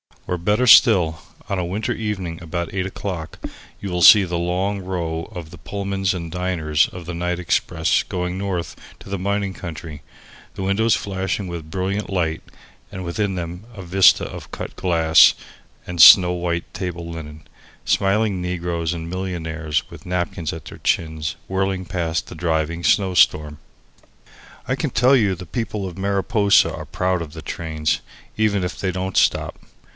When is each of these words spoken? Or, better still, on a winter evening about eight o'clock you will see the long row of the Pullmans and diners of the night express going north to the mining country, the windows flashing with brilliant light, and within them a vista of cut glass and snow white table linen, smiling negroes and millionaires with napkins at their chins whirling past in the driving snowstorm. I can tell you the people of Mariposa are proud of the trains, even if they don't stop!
Or, 0.25 0.37
better 0.37 0.65
still, 0.65 1.19
on 1.49 1.59
a 1.59 1.65
winter 1.65 1.91
evening 1.93 2.41
about 2.41 2.73
eight 2.73 2.85
o'clock 2.85 3.37
you 3.81 3.89
will 3.91 4.01
see 4.01 4.23
the 4.23 4.39
long 4.39 4.79
row 4.79 5.29
of 5.35 5.51
the 5.51 5.57
Pullmans 5.57 6.13
and 6.13 6.31
diners 6.31 6.87
of 6.87 7.05
the 7.05 7.13
night 7.13 7.37
express 7.37 8.01
going 8.03 8.37
north 8.37 8.75
to 8.99 9.09
the 9.09 9.19
mining 9.19 9.53
country, 9.53 10.01
the 10.55 10.63
windows 10.63 10.95
flashing 10.95 11.47
with 11.47 11.69
brilliant 11.69 12.09
light, 12.09 12.41
and 12.91 13.03
within 13.03 13.35
them 13.35 13.65
a 13.75 13.83
vista 13.83 14.23
of 14.25 14.51
cut 14.51 14.75
glass 14.77 15.33
and 15.85 16.01
snow 16.01 16.31
white 16.31 16.73
table 16.73 17.07
linen, 17.07 17.43
smiling 17.83 18.41
negroes 18.41 18.93
and 18.93 19.07
millionaires 19.09 19.83
with 19.91 20.05
napkins 20.05 20.53
at 20.53 20.65
their 20.65 20.79
chins 20.79 21.35
whirling 21.47 21.83
past 21.85 22.25
in 22.25 22.29
the 22.29 22.39
driving 22.41 22.83
snowstorm. 22.83 23.59
I 24.67 24.75
can 24.75 24.91
tell 24.91 25.15
you 25.15 25.35
the 25.35 25.45
people 25.45 25.85
of 25.85 25.97
Mariposa 25.97 26.73
are 26.73 26.85
proud 26.85 27.21
of 27.21 27.33
the 27.33 27.43
trains, 27.43 27.99
even 28.37 28.63
if 28.63 28.79
they 28.79 28.91
don't 28.93 29.17
stop! 29.17 29.59